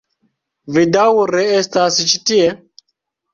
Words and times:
Vi 0.77 0.85
daŭre 0.95 1.43
estas 1.59 2.01
ĉi 2.13 2.23
tie? 2.31 2.49